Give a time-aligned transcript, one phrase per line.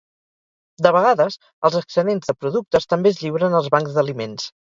[0.85, 1.37] De vegades,
[1.69, 4.51] els excedents de productes també es lliuren als bancs d'aliments.